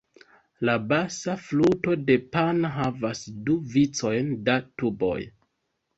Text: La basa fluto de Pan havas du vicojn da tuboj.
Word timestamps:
La 0.67 0.73
basa 0.93 1.35
fluto 1.49 1.93
de 2.07 2.17
Pan 2.37 2.65
havas 2.79 3.23
du 3.51 3.59
vicojn 3.75 4.37
da 4.49 4.57
tuboj. 4.81 5.19